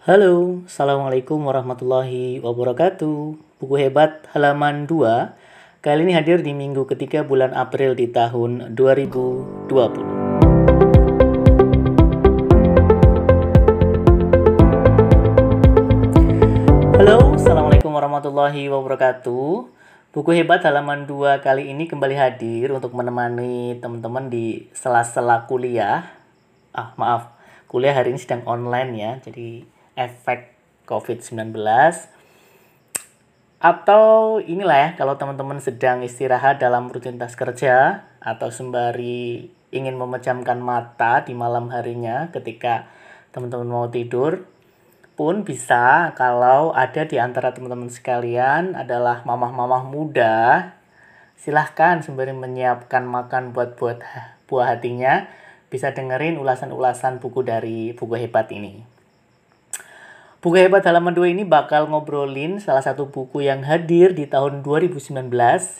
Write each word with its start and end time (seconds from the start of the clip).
Halo, 0.00 0.64
Assalamualaikum 0.64 1.44
warahmatullahi 1.44 2.40
wabarakatuh. 2.40 3.36
Buku 3.60 3.74
Hebat 3.76 4.24
halaman 4.32 4.88
2 4.88 5.36
kali 5.84 6.08
ini 6.08 6.16
hadir 6.16 6.40
di 6.40 6.56
minggu 6.56 6.88
ketiga 6.88 7.20
bulan 7.20 7.52
April 7.52 7.92
di 7.92 8.08
tahun 8.08 8.72
2020. 8.72 9.68
Halo, 16.96 17.36
Assalamualaikum 17.36 17.92
warahmatullahi 17.92 18.72
wabarakatuh. 18.72 19.68
Buku 20.16 20.30
Hebat 20.32 20.64
halaman 20.64 21.04
2 21.04 21.44
kali 21.44 21.68
ini 21.76 21.84
kembali 21.84 22.16
hadir 22.16 22.72
untuk 22.72 22.96
menemani 22.96 23.76
teman-teman 23.84 24.32
di 24.32 24.64
sela-sela 24.72 25.44
kuliah. 25.44 26.08
Ah, 26.72 26.96
maaf, 26.96 27.36
kuliah 27.68 27.92
hari 27.92 28.16
ini 28.16 28.20
sedang 28.24 28.48
online 28.48 28.96
ya, 28.96 29.20
jadi 29.20 29.68
efek 30.00 30.56
COVID-19 30.88 31.52
atau 33.60 34.40
inilah 34.40 34.78
ya 34.80 34.88
kalau 34.96 35.20
teman-teman 35.20 35.60
sedang 35.60 36.00
istirahat 36.00 36.64
dalam 36.64 36.88
rutinitas 36.88 37.36
kerja 37.36 38.08
atau 38.24 38.48
sembari 38.48 39.52
ingin 39.68 40.00
memejamkan 40.00 40.56
mata 40.64 41.20
di 41.28 41.36
malam 41.36 41.68
harinya 41.68 42.32
ketika 42.32 42.88
teman-teman 43.36 43.68
mau 43.68 43.86
tidur 43.92 44.48
pun 45.12 45.44
bisa 45.44 46.16
kalau 46.16 46.72
ada 46.72 47.04
di 47.04 47.20
antara 47.20 47.52
teman-teman 47.52 47.92
sekalian 47.92 48.72
adalah 48.72 49.20
mamah-mamah 49.28 49.84
muda 49.84 50.72
silahkan 51.36 52.00
sembari 52.00 52.32
menyiapkan 52.32 53.04
makan 53.04 53.52
buat 53.52 53.76
buat 53.76 54.00
buah 54.48 54.76
hatinya 54.76 55.28
bisa 55.70 55.94
dengerin 55.94 56.36
ulasan-ulasan 56.36 57.22
buku 57.22 57.46
dari 57.46 57.94
buku 57.94 58.18
hebat 58.18 58.50
ini. 58.50 58.82
Buku 60.40 60.56
Hebat 60.56 60.88
halaman 60.88 61.12
2 61.12 61.36
ini 61.36 61.44
bakal 61.44 61.84
ngobrolin 61.92 62.64
salah 62.64 62.80
satu 62.80 63.12
buku 63.12 63.44
yang 63.44 63.60
hadir 63.60 64.16
di 64.16 64.24
tahun 64.24 64.64
2019 64.64 65.28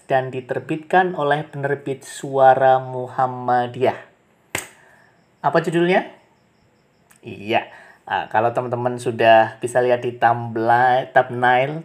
dan 0.04 0.28
diterbitkan 0.28 1.16
oleh 1.16 1.48
penerbit 1.48 2.04
Suara 2.04 2.76
Muhammadiyah. 2.76 3.96
Apa 5.40 5.64
judulnya? 5.64 6.12
Iya, 7.24 7.72
nah, 8.04 8.28
kalau 8.28 8.52
teman-teman 8.52 9.00
sudah 9.00 9.56
bisa 9.64 9.80
lihat 9.80 10.04
di 10.04 10.20
thumbnail, 10.20 11.08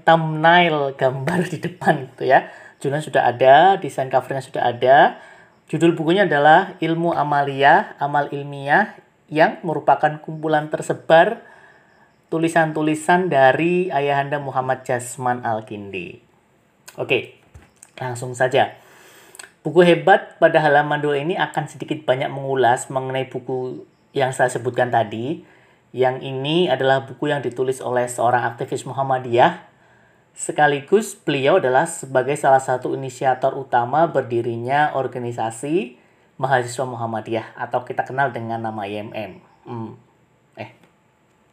thumbnail, 0.04 1.00
gambar 1.00 1.48
di 1.48 1.64
depan 1.64 2.12
gitu 2.12 2.28
ya. 2.28 2.52
Judulnya 2.84 3.08
sudah 3.08 3.24
ada, 3.24 3.56
desain 3.80 4.12
covernya 4.12 4.44
sudah 4.44 4.68
ada. 4.68 5.24
Judul 5.72 5.96
bukunya 5.96 6.28
adalah 6.28 6.76
Ilmu 6.84 7.16
Amalia, 7.16 7.96
Amal 8.04 8.36
Ilmiah 8.36 9.00
yang 9.32 9.64
merupakan 9.64 10.20
kumpulan 10.20 10.68
tersebar 10.68 11.55
tulisan-tulisan 12.30 13.30
dari 13.30 13.94
Ayahanda 13.94 14.42
Muhammad 14.42 14.82
Jasman 14.82 15.46
Al-Kindi. 15.46 16.20
Oke, 16.98 17.38
langsung 18.00 18.34
saja. 18.34 18.80
Buku 19.66 19.82
hebat 19.82 20.38
pada 20.38 20.62
halaman 20.62 21.02
2 21.02 21.26
ini 21.26 21.36
akan 21.36 21.66
sedikit 21.66 22.06
banyak 22.06 22.30
mengulas 22.30 22.90
mengenai 22.94 23.26
buku 23.30 23.86
yang 24.14 24.30
saya 24.30 24.50
sebutkan 24.50 24.94
tadi. 24.94 25.42
Yang 25.96 26.28
ini 26.28 26.68
adalah 26.70 27.08
buku 27.08 27.34
yang 27.34 27.42
ditulis 27.42 27.82
oleh 27.82 28.06
seorang 28.06 28.46
aktivis 28.46 28.86
Muhammadiyah. 28.86 29.66
Sekaligus 30.36 31.16
beliau 31.16 31.58
adalah 31.58 31.88
sebagai 31.88 32.36
salah 32.36 32.60
satu 32.60 32.92
inisiator 32.94 33.56
utama 33.56 34.06
berdirinya 34.06 34.94
organisasi 34.94 35.98
mahasiswa 36.36 36.86
Muhammadiyah 36.86 37.56
atau 37.56 37.88
kita 37.88 38.04
kenal 38.04 38.36
dengan 38.36 38.60
nama 38.60 38.84
IMM. 38.84 39.40
Hmm. 39.66 40.05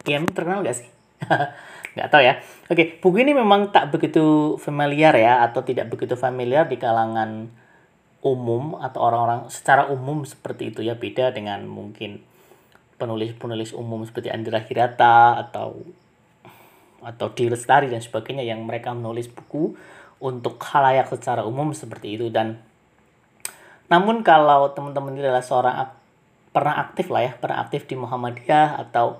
IM 0.06 0.26
terkenal 0.30 0.66
gak 0.66 0.78
sih? 0.82 0.88
nggak 1.94 2.08
tahu 2.08 2.22
ya. 2.24 2.40
Oke, 2.72 2.98
buku 2.98 3.20
ini 3.20 3.36
memang 3.36 3.68
tak 3.68 3.92
begitu 3.92 4.56
familiar 4.56 5.12
ya 5.14 5.44
atau 5.44 5.60
tidak 5.60 5.92
begitu 5.92 6.16
familiar 6.16 6.64
di 6.64 6.80
kalangan 6.80 7.52
umum 8.22 8.78
atau 8.78 9.02
orang-orang 9.02 9.50
secara 9.50 9.90
umum 9.90 10.22
seperti 10.22 10.70
itu 10.70 10.80
ya 10.86 10.94
beda 10.94 11.34
dengan 11.34 11.66
mungkin 11.66 12.22
penulis-penulis 12.96 13.74
umum 13.74 14.06
seperti 14.06 14.30
Andra 14.30 14.62
Hirata 14.62 15.34
atau 15.42 15.82
atau 17.02 17.26
Di 17.34 17.50
dan 17.50 17.98
sebagainya 17.98 18.46
yang 18.46 18.62
mereka 18.62 18.94
menulis 18.94 19.26
buku 19.26 19.74
untuk 20.22 20.62
khalayak 20.62 21.10
secara 21.10 21.42
umum 21.42 21.74
seperti 21.74 22.14
itu 22.14 22.30
dan 22.30 22.62
namun 23.90 24.22
kalau 24.22 24.70
teman-teman 24.70 25.18
ini 25.18 25.26
adalah 25.26 25.42
seorang 25.42 25.74
pernah 26.54 26.78
aktif 26.78 27.10
lah 27.10 27.26
ya 27.26 27.32
pernah 27.34 27.58
aktif 27.58 27.90
di 27.90 27.98
Muhammadiyah 27.98 28.78
atau 28.86 29.18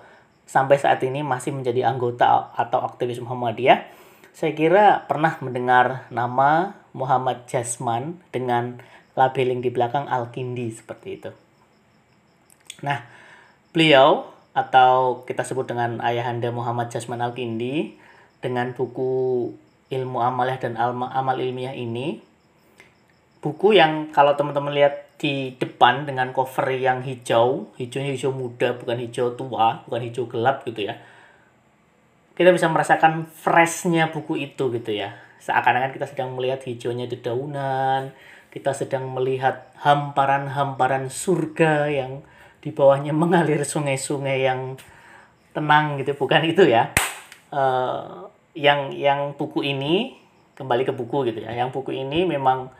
sampai 0.53 0.77
saat 0.77 1.01
ini 1.01 1.25
masih 1.25 1.57
menjadi 1.57 1.89
anggota 1.89 2.53
atau 2.53 2.85
aktivis 2.85 3.25
Muhammadiyah, 3.25 3.89
saya 4.37 4.53
kira 4.53 5.09
pernah 5.09 5.41
mendengar 5.41 6.05
nama 6.13 6.77
Muhammad 6.93 7.49
Jasman 7.49 8.21
dengan 8.29 8.77
labeling 9.17 9.65
di 9.65 9.73
belakang 9.73 10.05
Al-Kindi 10.13 10.69
seperti 10.77 11.09
itu. 11.17 11.31
Nah, 12.85 13.01
beliau 13.73 14.29
atau 14.53 15.25
kita 15.25 15.41
sebut 15.49 15.65
dengan 15.65 16.05
ayahanda 16.05 16.53
Muhammad 16.53 16.93
Jasman 16.93 17.25
Al-Kindi 17.25 17.97
dengan 18.45 18.77
buku 18.77 19.49
Ilmu 19.89 20.21
Amaliyah 20.21 20.61
dan 20.61 20.77
Amal 20.77 21.41
Ilmiah 21.41 21.73
ini 21.73 22.21
buku 23.41 23.73
yang 23.73 24.13
kalau 24.13 24.37
teman-teman 24.37 24.77
lihat 24.77 25.12
di 25.23 25.55
depan 25.55 26.03
dengan 26.03 26.35
cover 26.35 26.75
yang 26.75 27.07
hijau, 27.07 27.71
hijaunya 27.79 28.11
hijau 28.19 28.35
muda, 28.35 28.75
bukan 28.75 28.99
hijau 28.99 29.39
tua, 29.39 29.87
bukan 29.87 30.03
hijau 30.03 30.27
gelap 30.27 30.67
gitu 30.67 30.91
ya. 30.91 30.99
Kita 32.35 32.51
bisa 32.51 32.67
merasakan 32.67 33.31
freshnya 33.31 34.11
buku 34.11 34.43
itu 34.43 34.75
gitu 34.75 34.91
ya. 34.91 35.15
Seakan-akan 35.39 35.95
kita 35.95 36.11
sedang 36.11 36.35
melihat 36.35 36.67
hijaunya 36.67 37.07
dedaunan, 37.07 38.11
kita 38.51 38.75
sedang 38.75 39.15
melihat 39.15 39.71
hamparan-hamparan 39.79 41.07
surga 41.07 41.87
yang 41.87 42.27
di 42.59 42.75
bawahnya 42.75 43.15
mengalir 43.15 43.63
sungai-sungai 43.63 44.43
yang 44.43 44.75
tenang 45.55 46.03
gitu, 46.03 46.19
bukan 46.19 46.43
itu 46.51 46.67
ya. 46.67 46.91
Uh, 47.55 48.27
yang 48.59 48.91
yang 48.91 49.39
buku 49.39 49.63
ini 49.63 50.19
kembali 50.59 50.83
ke 50.83 50.91
buku 50.91 51.31
gitu 51.31 51.47
ya. 51.47 51.55
Yang 51.55 51.79
buku 51.79 51.95
ini 51.95 52.27
memang 52.27 52.75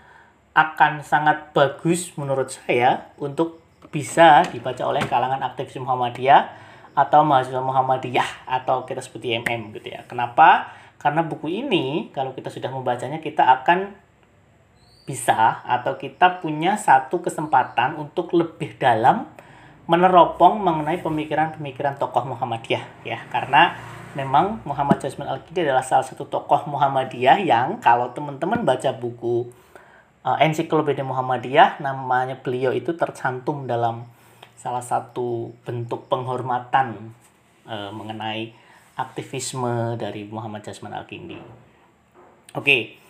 akan 0.53 1.01
sangat 1.01 1.57
bagus 1.57 2.13
menurut 2.21 2.53
saya 2.53 3.13
untuk 3.17 3.61
bisa 3.89 4.45
dibaca 4.49 4.85
oleh 4.85 5.05
kalangan 5.09 5.41
aktivis 5.41 5.81
Muhammadiyah 5.81 6.49
atau 6.93 7.25
mahasiswa 7.25 7.61
Muhammadiyah 7.65 8.45
atau 8.45 8.85
kita 8.85 9.01
sebut 9.01 9.25
IMM 9.25 9.73
gitu 9.81 9.97
ya. 9.97 10.05
Kenapa? 10.05 10.73
Karena 11.01 11.25
buku 11.25 11.49
ini 11.49 12.13
kalau 12.13 12.37
kita 12.37 12.53
sudah 12.53 12.69
membacanya 12.69 13.21
kita 13.21 13.49
akan 13.61 13.97
bisa 15.03 15.67
atau 15.67 15.99
kita 15.99 16.39
punya 16.39 16.79
satu 16.79 17.25
kesempatan 17.25 17.99
untuk 17.99 18.31
lebih 18.37 18.79
dalam 18.79 19.27
meneropong 19.91 20.63
mengenai 20.63 21.03
pemikiran-pemikiran 21.03 21.99
tokoh 21.99 22.23
Muhammadiyah 22.23 23.03
ya 23.03 23.19
karena 23.35 23.75
memang 24.15 24.63
Muhammad 24.63 25.03
Jasman 25.03 25.27
Al-Qidi 25.27 25.67
adalah 25.67 25.83
salah 25.83 26.07
satu 26.07 26.31
tokoh 26.31 26.71
Muhammadiyah 26.71 27.43
yang 27.43 27.83
kalau 27.83 28.15
teman-teman 28.15 28.63
baca 28.63 28.95
buku 28.95 29.51
uh, 30.27 30.39
ensiklopedia 30.39 31.03
Muhammadiyah 31.07 31.83
namanya 31.83 32.39
beliau 32.39 32.71
itu 32.71 32.95
tercantum 32.95 33.67
dalam 33.67 34.07
salah 34.59 34.83
satu 34.83 35.51
bentuk 35.67 36.07
penghormatan 36.07 37.15
uh, 37.67 37.91
mengenai 37.91 38.55
aktivisme 38.95 39.99
dari 39.99 40.29
Muhammad 40.29 40.63
Jasman 40.63 40.95
Al-Kindi. 40.95 41.39
Oke. 42.55 43.01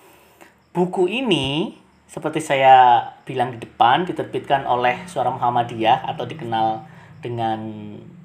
Buku 0.73 1.05
ini 1.05 1.77
seperti 2.09 2.41
saya 2.41 3.05
bilang 3.29 3.53
di 3.53 3.61
depan 3.61 4.09
diterbitkan 4.09 4.65
oleh 4.65 5.05
Suara 5.05 5.29
Muhammadiyah 5.29 6.09
atau 6.09 6.25
dikenal 6.25 6.89
dengan 7.21 7.61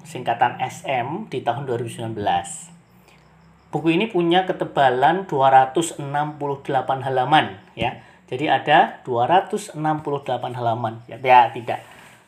singkatan 0.08 0.56
SM 0.56 1.28
di 1.28 1.44
tahun 1.44 1.68
2019. 1.68 2.16
Buku 3.68 3.88
ini 3.92 4.08
punya 4.08 4.48
ketebalan 4.48 5.28
268 5.28 6.00
halaman 7.04 7.60
ya 7.76 8.00
jadi 8.28 8.60
ada 8.60 9.00
268 9.08 9.80
halaman. 10.52 11.00
Ya, 11.08 11.16
ya 11.16 11.48
tidak 11.48 11.80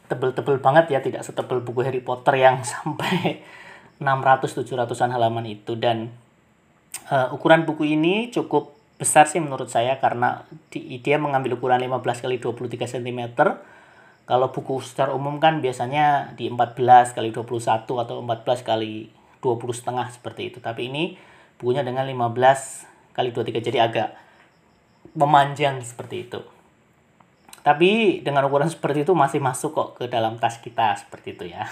tebel-tebel 0.09 0.59
banget 0.59 0.89
ya, 0.89 0.99
tidak 1.05 1.23
setebel 1.23 1.61
buku 1.61 1.85
Harry 1.85 2.01
Potter 2.01 2.41
yang 2.41 2.65
sampai 2.73 3.45
600-700an 4.01 5.13
halaman 5.13 5.45
itu 5.45 5.77
dan 5.77 6.09
uh, 7.13 7.29
ukuran 7.37 7.69
buku 7.69 7.85
ini 7.85 8.33
cukup 8.33 8.73
besar 8.97 9.29
sih 9.29 9.41
menurut 9.45 9.69
saya 9.69 10.01
karena 10.01 10.45
di, 10.73 11.01
dia 11.05 11.21
mengambil 11.21 11.61
ukuran 11.61 11.85
15 11.85 12.25
kali 12.25 12.37
23 12.41 12.97
cm. 12.97 13.21
Kalau 14.25 14.49
buku 14.55 14.81
secara 14.81 15.13
umum 15.13 15.37
kan 15.37 15.61
biasanya 15.61 16.33
di 16.33 16.49
14 16.49 17.13
kali 17.13 17.29
21 17.29 17.85
atau 17.85 18.17
14 18.25 18.65
kali 18.65 19.13
20 19.45 19.45
setengah 19.77 20.07
seperti 20.09 20.55
itu. 20.55 20.59
Tapi 20.65 20.89
ini 20.89 21.21
bukunya 21.61 21.85
dengan 21.85 22.09
15 22.09 23.13
kali 23.13 23.37
23 23.37 23.69
jadi 23.69 23.85
agak 23.85 24.30
memanjang 25.15 25.83
seperti 25.83 26.31
itu. 26.31 26.41
Tapi 27.61 28.23
dengan 28.25 28.49
ukuran 28.49 28.73
seperti 28.73 29.05
itu 29.05 29.13
masih 29.13 29.37
masuk 29.37 29.77
kok 29.77 29.89
ke 30.01 30.05
dalam 30.09 30.41
tas 30.41 30.57
kita 30.65 30.97
seperti 30.97 31.37
itu 31.37 31.45
ya. 31.53 31.69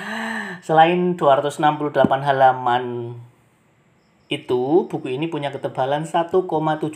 Selain 0.66 1.18
268 1.18 1.58
halaman 2.06 3.18
itu, 4.30 4.86
buku 4.86 5.10
ini 5.10 5.26
punya 5.26 5.50
ketebalan 5.50 6.06
1,7 6.06 6.38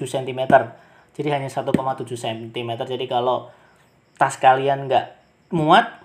cm. 0.07 0.41
Jadi 1.19 1.29
hanya 1.35 1.51
1,7 1.51 1.67
cm. 2.15 2.71
Jadi 2.87 3.05
kalau 3.11 3.51
tas 4.15 4.39
kalian 4.39 4.87
nggak 4.87 5.07
muat, 5.51 5.99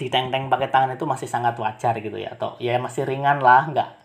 diteng-teng 0.00 0.48
pakai 0.48 0.72
tangan 0.72 0.96
itu 0.96 1.04
masih 1.04 1.28
sangat 1.28 1.60
wajar 1.60 1.92
gitu 2.00 2.16
ya. 2.16 2.32
Atau 2.32 2.56
ya 2.56 2.80
masih 2.80 3.04
ringan 3.04 3.44
lah, 3.44 3.68
nggak 3.68 4.03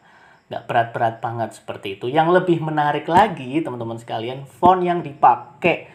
nggak 0.50 0.66
berat-berat 0.66 1.16
banget 1.22 1.50
seperti 1.54 2.02
itu. 2.02 2.10
Yang 2.10 2.42
lebih 2.42 2.58
menarik 2.66 3.06
lagi 3.06 3.62
teman-teman 3.62 4.02
sekalian, 4.02 4.50
font 4.50 4.82
yang 4.82 5.06
dipakai 5.06 5.86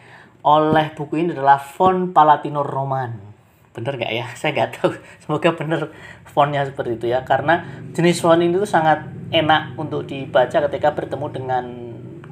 oleh 0.47 0.95
buku 0.95 1.19
ini 1.19 1.35
adalah 1.35 1.59
font 1.59 2.15
Palatino 2.15 2.63
Roman. 2.63 3.35
Bener 3.75 3.99
nggak 3.99 4.13
ya? 4.15 4.25
Saya 4.39 4.55
nggak 4.55 4.69
tahu. 4.79 4.95
Semoga 5.19 5.49
bener 5.59 5.81
fontnya 6.23 6.63
seperti 6.63 6.95
itu 6.95 7.11
ya. 7.11 7.27
Karena 7.27 7.67
jenis 7.91 8.23
font 8.23 8.39
ini 8.39 8.55
tuh 8.55 8.69
sangat 8.69 9.03
enak 9.35 9.75
untuk 9.75 10.07
dibaca 10.07 10.63
ketika 10.71 10.95
bertemu 10.95 11.27
dengan 11.35 11.65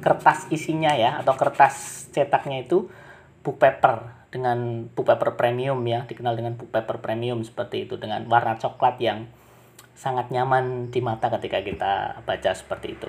kertas 0.00 0.48
isinya 0.48 0.96
ya. 0.96 1.20
Atau 1.20 1.36
kertas 1.36 2.08
cetaknya 2.16 2.64
itu 2.64 2.88
book 3.44 3.60
paper 3.60 4.24
dengan 4.32 4.88
book 4.96 5.04
paper 5.04 5.36
premium 5.36 5.84
ya. 5.84 6.08
Dikenal 6.08 6.40
dengan 6.40 6.56
book 6.56 6.72
paper 6.72 7.04
premium 7.04 7.44
seperti 7.44 7.84
itu. 7.84 8.00
Dengan 8.00 8.24
warna 8.32 8.56
coklat 8.56 8.96
yang 9.04 9.28
sangat 9.94 10.30
nyaman 10.30 10.90
di 10.90 11.00
mata 11.00 11.30
ketika 11.38 11.62
kita 11.62 12.22
baca 12.26 12.50
seperti 12.54 12.98
itu. 12.98 13.08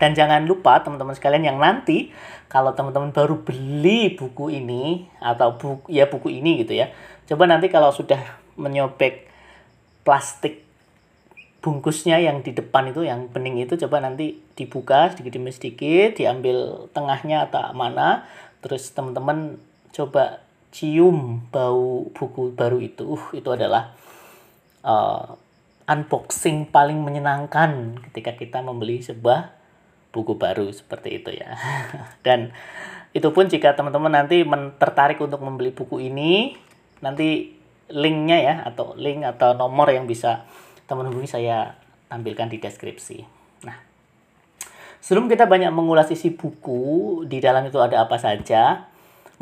Dan 0.00 0.16
jangan 0.16 0.48
lupa 0.48 0.80
teman-teman 0.80 1.12
sekalian 1.12 1.44
yang 1.44 1.58
nanti 1.60 2.08
kalau 2.48 2.72
teman-teman 2.72 3.12
baru 3.12 3.44
beli 3.44 4.16
buku 4.16 4.48
ini 4.48 5.04
atau 5.20 5.60
buku 5.60 5.92
ya 5.92 6.08
buku 6.08 6.40
ini 6.40 6.64
gitu 6.64 6.72
ya. 6.72 6.88
Coba 7.28 7.44
nanti 7.44 7.68
kalau 7.68 7.92
sudah 7.92 8.18
menyobek 8.56 9.28
plastik 10.00 10.64
bungkusnya 11.60 12.16
yang 12.16 12.40
di 12.40 12.56
depan 12.56 12.88
itu 12.88 13.04
yang 13.04 13.28
bening 13.28 13.60
itu 13.60 13.76
coba 13.76 14.00
nanti 14.00 14.40
dibuka 14.56 15.12
sedikit 15.12 15.36
demi 15.36 15.52
sedikit 15.52 16.16
diambil 16.16 16.88
tengahnya 16.96 17.52
atau 17.52 17.76
mana 17.76 18.24
terus 18.64 18.88
teman-teman 18.96 19.60
coba 19.92 20.40
cium 20.72 21.44
bau 21.52 22.08
buku 22.16 22.56
baru 22.56 22.80
itu 22.80 23.04
uh 23.04 23.24
itu 23.36 23.48
adalah 23.52 23.92
uh, 24.80 25.36
unboxing 25.90 26.70
paling 26.70 27.02
menyenangkan 27.02 27.98
ketika 28.10 28.38
kita 28.38 28.62
membeli 28.62 29.02
sebuah 29.02 29.50
buku 30.14 30.38
baru 30.38 30.70
seperti 30.70 31.18
itu 31.18 31.34
ya. 31.34 31.58
Dan 32.26 32.54
itu 33.10 33.26
pun 33.34 33.50
jika 33.50 33.74
teman-teman 33.74 34.14
nanti 34.22 34.46
tertarik 34.78 35.18
untuk 35.18 35.42
membeli 35.42 35.74
buku 35.74 35.98
ini, 35.98 36.54
nanti 37.02 37.58
linknya 37.90 38.38
ya 38.38 38.54
atau 38.62 38.94
link 38.94 39.26
atau 39.26 39.58
nomor 39.58 39.90
yang 39.90 40.06
bisa 40.06 40.46
teman 40.86 41.10
teman 41.10 41.26
saya 41.26 41.74
tampilkan 42.06 42.46
di 42.46 42.62
deskripsi. 42.62 43.26
Nah, 43.66 43.74
sebelum 45.02 45.26
kita 45.26 45.50
banyak 45.50 45.74
mengulas 45.74 46.06
isi 46.14 46.30
buku, 46.34 47.22
di 47.26 47.42
dalam 47.42 47.66
itu 47.66 47.82
ada 47.82 48.06
apa 48.06 48.14
saja, 48.14 48.86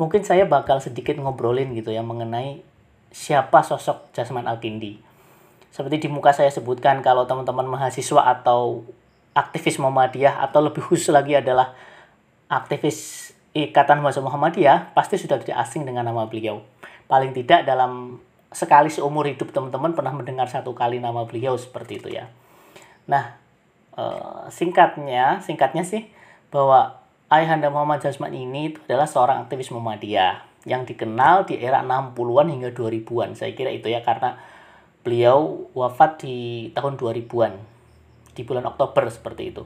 mungkin 0.01 0.25
saya 0.25 0.49
bakal 0.49 0.81
sedikit 0.81 1.13
ngobrolin 1.17 1.77
gitu 1.77 1.93
ya 1.93 2.01
mengenai 2.01 2.65
siapa 3.13 3.61
sosok 3.61 4.13
Jasman 4.13 4.49
Alkindi. 4.49 5.08
Seperti 5.69 6.05
di 6.05 6.09
muka 6.09 6.33
saya 6.33 6.49
sebutkan 6.49 7.05
kalau 7.05 7.29
teman-teman 7.29 7.65
mahasiswa 7.69 8.25
atau 8.25 8.83
aktivis 9.37 9.77
Muhammadiyah 9.77 10.41
atau 10.41 10.59
lebih 10.65 10.81
khusus 10.81 11.13
lagi 11.13 11.37
adalah 11.37 11.77
aktivis 12.49 13.31
Ikatan 13.49 14.05
Mahasiswa 14.05 14.25
Muhammadiyah 14.25 14.93
pasti 14.93 15.17
sudah 15.17 15.41
tidak 15.41 15.57
asing 15.57 15.81
dengan 15.85 16.05
nama 16.05 16.29
beliau. 16.29 16.61
Paling 17.09 17.33
tidak 17.33 17.65
dalam 17.65 18.21
sekali 18.49 18.93
seumur 18.93 19.25
hidup 19.25 19.49
teman-teman 19.49 19.93
pernah 19.93 20.13
mendengar 20.13 20.45
satu 20.49 20.73
kali 20.73 21.01
nama 21.01 21.25
beliau 21.25 21.57
seperti 21.57 21.97
itu 21.97 22.09
ya. 22.13 22.29
Nah, 23.09 23.37
eh, 23.97 24.41
singkatnya, 24.53 25.41
singkatnya 25.41 25.81
sih 25.81 26.09
bahwa 26.53 27.01
Ayahanda 27.29 27.69
Muhammad 27.69 28.01
Jasman 28.01 28.33
ini 28.33 28.73
adalah 28.89 29.05
seorang 29.05 29.45
aktivis 29.45 29.69
Muhammadiyah 29.69 30.65
yang 30.65 30.85
dikenal 30.85 31.45
di 31.45 31.61
era 31.61 31.81
60-an 31.85 32.49
hingga 32.49 32.69
2000-an. 32.73 33.37
Saya 33.37 33.53
kira 33.53 33.69
itu 33.69 33.89
ya 33.89 34.01
karena 34.01 34.37
beliau 35.03 35.71
wafat 35.71 36.23
di 36.27 36.69
tahun 36.75 36.99
2000-an 36.99 37.53
di 38.35 38.41
bulan 38.43 38.67
Oktober 38.67 39.07
seperti 39.07 39.51
itu. 39.51 39.63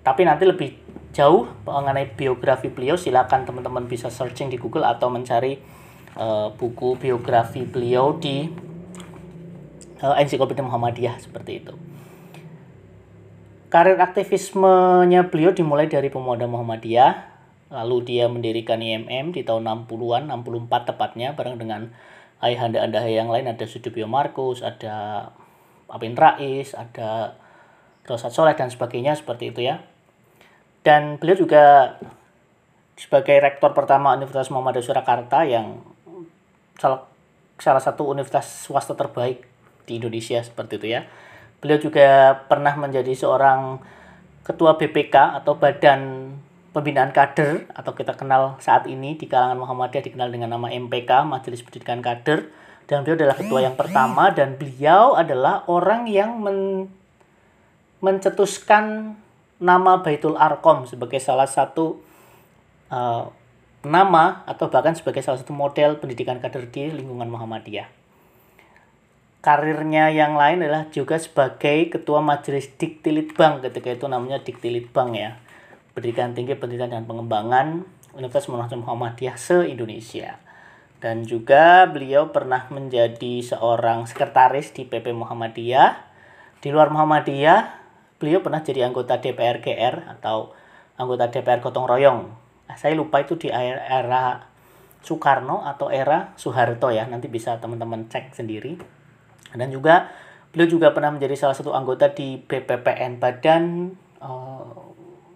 Tapi 0.00 0.24
nanti 0.24 0.48
lebih 0.48 0.74
jauh 1.12 1.50
mengenai 1.66 2.14
biografi 2.16 2.72
beliau 2.72 2.96
silakan 2.96 3.44
teman-teman 3.44 3.84
bisa 3.90 4.08
searching 4.08 4.48
di 4.48 4.56
Google 4.56 4.86
atau 4.86 5.12
mencari 5.12 5.60
uh, 6.16 6.54
buku 6.54 6.96
biografi 6.96 7.66
beliau 7.66 8.16
di 8.16 8.48
uh, 10.00 10.16
Ensiklopedia 10.16 10.64
Muhammadiyah 10.64 11.20
seperti 11.20 11.52
itu. 11.60 11.74
Karir 13.70 14.02
aktivismenya 14.02 15.30
beliau 15.30 15.54
dimulai 15.54 15.86
dari 15.86 16.10
pemuda 16.10 16.50
Muhammadiyah, 16.50 17.30
lalu 17.70 18.02
dia 18.02 18.26
mendirikan 18.26 18.82
IMM 18.82 19.30
di 19.30 19.46
tahun 19.46 19.86
60-an, 19.86 20.26
64 20.26 20.90
tepatnya 20.90 21.38
bareng 21.38 21.54
dengan 21.54 21.94
ayahanda-anda 22.40 23.04
yang 23.06 23.28
lain 23.28 23.48
ada 23.48 23.64
Sudibyo 23.68 24.08
Markus, 24.08 24.64
ada 24.64 25.28
Amin 25.88 26.16
Rais, 26.16 26.72
ada 26.72 27.36
Rosat 28.08 28.32
Soleh 28.32 28.56
dan 28.56 28.72
sebagainya 28.72 29.14
seperti 29.14 29.52
itu 29.52 29.60
ya. 29.64 29.84
Dan 30.80 31.20
beliau 31.20 31.44
juga 31.44 31.96
sebagai 32.96 33.36
rektor 33.40 33.76
pertama 33.76 34.16
Universitas 34.16 34.48
Muhammadiyah 34.48 34.84
Surakarta 34.84 35.44
yang 35.44 35.84
salah 37.60 37.82
satu 37.84 38.08
universitas 38.08 38.64
swasta 38.64 38.96
terbaik 38.96 39.44
di 39.84 40.00
Indonesia 40.00 40.40
seperti 40.40 40.80
itu 40.80 40.86
ya. 40.96 41.04
Beliau 41.60 41.76
juga 41.76 42.40
pernah 42.48 42.72
menjadi 42.80 43.12
seorang 43.12 43.84
ketua 44.40 44.80
BPK 44.80 45.44
atau 45.44 45.60
Badan 45.60 46.32
Pembinaan 46.70 47.10
Kader 47.10 47.66
atau 47.74 47.92
kita 47.98 48.14
kenal 48.14 48.54
saat 48.62 48.86
ini 48.86 49.18
di 49.18 49.26
kalangan 49.26 49.58
Muhammadiyah 49.58 50.06
dikenal 50.06 50.30
dengan 50.30 50.54
nama 50.54 50.70
MPK 50.70 51.26
Majelis 51.26 51.66
Pendidikan 51.66 51.98
Kader 51.98 52.46
dan 52.86 53.02
beliau 53.02 53.18
adalah 53.18 53.36
ketua 53.38 53.60
yang 53.62 53.74
pertama 53.74 54.30
dan 54.30 54.54
beliau 54.54 55.18
adalah 55.18 55.66
orang 55.66 56.06
yang 56.06 56.38
men 56.38 56.90
mencetuskan 58.00 59.14
nama 59.60 60.00
Baitul 60.00 60.38
Arkom 60.38 60.88
sebagai 60.88 61.20
salah 61.20 61.44
satu 61.44 62.00
uh, 62.88 63.28
nama 63.84 64.44
atau 64.48 64.68
bahkan 64.72 64.96
sebagai 64.96 65.20
salah 65.20 65.42
satu 65.42 65.52
model 65.52 66.00
pendidikan 66.00 66.40
kader 66.40 66.68
di 66.68 66.88
lingkungan 66.92 67.28
Muhammadiyah. 67.28 67.88
Karirnya 69.40 70.12
yang 70.12 70.36
lain 70.36 70.60
adalah 70.60 70.88
juga 70.92 71.16
sebagai 71.16 71.88
ketua 71.88 72.20
majelis 72.20 72.68
Diktilitbang 72.76 73.64
ketika 73.64 73.88
itu 73.88 74.04
namanya 74.04 74.40
Diktilitbang 74.44 75.10
ya. 75.16 75.30
Pendidikan 75.92 76.32
Tinggi 76.36 76.54
Pendidikan 76.54 76.90
dan 76.90 77.04
Pengembangan 77.06 77.82
Universitas 78.14 78.50
Muhammadiyah 78.50 79.36
se-Indonesia. 79.38 80.38
Dan 81.00 81.24
juga 81.24 81.88
beliau 81.88 82.28
pernah 82.28 82.68
menjadi 82.68 83.40
seorang 83.40 84.04
sekretaris 84.04 84.76
di 84.76 84.84
PP 84.84 85.16
Muhammadiyah. 85.16 85.96
Di 86.60 86.68
luar 86.68 86.92
Muhammadiyah, 86.92 87.60
beliau 88.20 88.44
pernah 88.44 88.60
jadi 88.60 88.84
anggota 88.84 89.16
DPR 89.16 89.64
GR 89.64 89.96
atau 90.18 90.52
anggota 91.00 91.32
DPR 91.32 91.64
gotong 91.64 91.88
royong. 91.88 92.20
Nah, 92.68 92.76
saya 92.76 92.92
lupa 92.92 93.24
itu 93.24 93.40
di 93.40 93.48
era 93.48 94.44
Soekarno 95.00 95.64
atau 95.64 95.88
era 95.88 96.36
Soeharto 96.36 96.92
ya. 96.92 97.08
Nanti 97.08 97.32
bisa 97.32 97.56
teman-teman 97.56 98.12
cek 98.12 98.36
sendiri. 98.36 98.76
Dan 99.56 99.72
juga 99.72 100.12
beliau 100.52 100.68
juga 100.68 100.92
pernah 100.92 101.16
menjadi 101.16 101.32
salah 101.32 101.56
satu 101.56 101.72
anggota 101.72 102.12
di 102.12 102.36
BPPN 102.36 103.16
Badan 103.16 103.96
uh, 104.20 104.89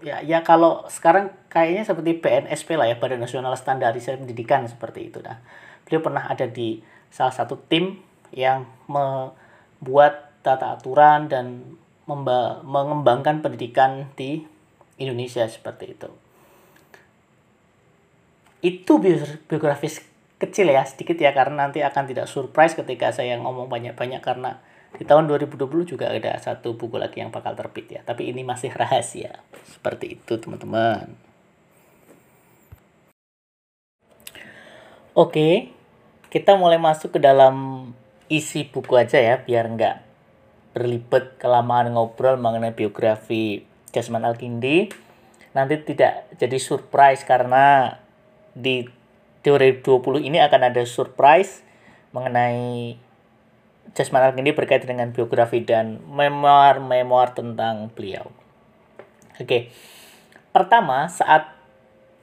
ya 0.05 0.21
ya 0.21 0.45
kalau 0.45 0.85
sekarang 0.93 1.33
kayaknya 1.49 1.89
seperti 1.89 2.21
BNSP 2.21 2.77
lah 2.77 2.87
ya 2.93 3.01
Badan 3.01 3.25
Nasional 3.25 3.57
Standarisasi 3.57 4.21
Pendidikan 4.21 4.69
seperti 4.69 5.09
itu 5.09 5.25
nah 5.25 5.41
beliau 5.89 6.05
pernah 6.05 6.29
ada 6.29 6.45
di 6.45 6.85
salah 7.09 7.33
satu 7.33 7.57
tim 7.57 8.05
yang 8.35 8.69
membuat 8.91 10.35
tata 10.45 10.77
aturan 10.77 11.31
dan 11.31 11.79
mengembangkan 12.05 13.41
pendidikan 13.41 14.13
di 14.13 14.45
Indonesia 15.01 15.47
seperti 15.49 15.97
itu. 15.97 16.11
Itu 18.61 19.01
biografis 19.49 20.05
kecil 20.37 20.69
ya, 20.69 20.85
sedikit 20.85 21.17
ya 21.17 21.33
karena 21.33 21.69
nanti 21.69 21.81
akan 21.81 22.05
tidak 22.05 22.29
surprise 22.29 22.77
ketika 22.77 23.09
saya 23.15 23.41
ngomong 23.41 23.73
banyak-banyak 23.73 24.21
karena 24.21 24.61
di 24.95 25.03
tahun 25.03 25.27
2020 25.27 25.91
juga 25.91 26.11
ada 26.11 26.39
satu 26.39 26.79
buku 26.79 26.97
lagi 26.99 27.19
yang 27.19 27.35
bakal 27.35 27.59
terbit 27.59 27.91
ya. 27.91 28.01
Tapi 28.07 28.31
ini 28.31 28.47
masih 28.47 28.71
rahasia. 28.71 29.43
Seperti 29.67 30.19
itu 30.19 30.39
teman-teman. 30.39 31.11
Oke, 35.15 35.71
kita 36.31 36.59
mulai 36.59 36.79
masuk 36.79 37.15
ke 37.15 37.21
dalam 37.23 37.91
isi 38.27 38.67
buku 38.67 38.99
aja 38.99 39.23
ya 39.23 39.39
biar 39.39 39.71
nggak 39.71 39.97
berlibet 40.75 41.39
kelamaan 41.39 41.95
ngobrol 41.95 42.35
mengenai 42.35 42.75
biografi 42.75 43.63
Jasman 43.95 44.27
Alkindi 44.27 44.91
nanti 45.55 45.79
tidak 45.87 46.27
jadi 46.35 46.59
surprise 46.59 47.23
karena 47.23 47.95
di 48.51 48.83
2020 49.47 50.27
ini 50.27 50.43
akan 50.43 50.75
ada 50.75 50.83
surprise 50.83 51.63
mengenai 52.11 52.99
Jasman 53.93 54.41
ini 54.41 54.57
berkaitan 54.57 54.97
dengan 54.97 55.13
biografi 55.13 55.61
dan 55.61 56.01
memoir-memoir 56.09 57.37
tentang 57.37 57.93
beliau. 57.93 58.33
Oke, 59.37 59.69
pertama 60.51 61.11
saat 61.13 61.55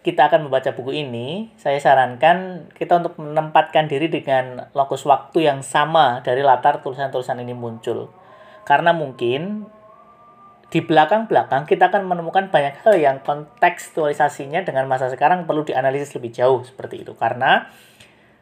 kita 0.02 0.34
akan 0.34 0.50
membaca 0.50 0.74
buku 0.74 0.98
ini, 0.98 1.54
saya 1.62 1.78
sarankan 1.78 2.68
kita 2.74 2.98
untuk 2.98 3.22
menempatkan 3.22 3.86
diri 3.86 4.10
dengan 4.10 4.66
lokus 4.74 5.06
waktu 5.06 5.46
yang 5.46 5.62
sama 5.62 6.26
dari 6.26 6.42
latar 6.42 6.82
tulisan-tulisan 6.82 7.38
ini 7.38 7.54
muncul. 7.54 8.10
Karena 8.66 8.98
mungkin 8.98 9.70
di 10.72 10.80
belakang-belakang 10.82 11.70
kita 11.70 11.94
akan 11.94 12.08
menemukan 12.08 12.50
banyak 12.50 12.82
hal 12.82 12.96
yang 12.98 13.22
kontekstualisasinya 13.22 14.66
dengan 14.66 14.90
masa 14.90 15.12
sekarang 15.12 15.46
perlu 15.46 15.68
dianalisis 15.68 16.18
lebih 16.18 16.34
jauh 16.34 16.66
seperti 16.66 17.06
itu. 17.06 17.14
Karena 17.14 17.70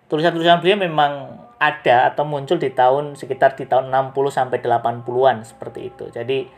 tulisan-tulisan 0.09 0.59
beliau 0.59 0.81
memang 0.81 1.39
ada 1.61 2.09
atau 2.09 2.25
muncul 2.25 2.57
di 2.57 2.73
tahun 2.73 3.13
sekitar 3.13 3.53
di 3.53 3.69
tahun 3.69 3.93
60 3.93 4.15
sampai 4.33 4.57
80-an 4.57 5.45
seperti 5.45 5.93
itu. 5.93 6.09
Jadi 6.09 6.49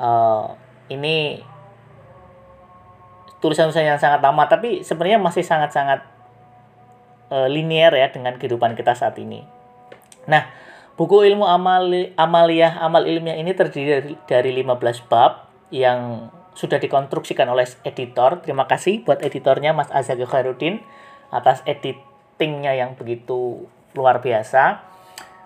uh, 0.00 0.50
ini 0.90 1.38
tulisan-tulisan 3.38 3.86
yang 3.86 4.00
sangat 4.02 4.20
lama 4.20 4.44
tapi 4.50 4.82
sebenarnya 4.82 5.22
masih 5.22 5.46
sangat-sangat 5.46 6.02
uh, 7.30 7.48
linear 7.48 7.94
ya 7.94 8.10
dengan 8.10 8.34
kehidupan 8.36 8.74
kita 8.74 8.98
saat 8.98 9.14
ini. 9.22 9.46
Nah, 10.26 10.46
buku 10.98 11.26
ilmu 11.26 11.46
amali, 11.46 12.14
amaliyah 12.18 12.82
amal 12.82 13.06
ilmiah 13.06 13.38
ini 13.38 13.54
terdiri 13.54 13.90
dari, 13.90 14.14
dari 14.26 14.50
15 14.62 15.10
bab 15.10 15.50
yang 15.70 16.30
sudah 16.52 16.76
dikonstruksikan 16.76 17.48
oleh 17.48 17.64
editor. 17.82 18.44
Terima 18.44 18.68
kasih 18.68 19.02
buat 19.02 19.24
editornya 19.24 19.72
Mas 19.72 19.88
Azhar 19.88 20.20
Khairuddin 20.20 20.84
atas 21.32 21.64
editingnya 22.42 22.74
yang 22.74 22.98
begitu 22.98 23.70
luar 23.94 24.18
biasa. 24.18 24.82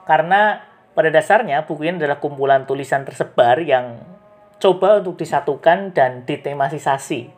Karena 0.08 0.64
pada 0.96 1.12
dasarnya 1.12 1.68
buku 1.68 1.84
ini 1.84 2.00
adalah 2.00 2.16
kumpulan 2.16 2.64
tulisan 2.64 3.04
tersebar 3.04 3.60
yang 3.60 4.00
coba 4.56 5.04
untuk 5.04 5.20
disatukan 5.20 5.92
dan 5.92 6.24
ditematisasi 6.24 7.28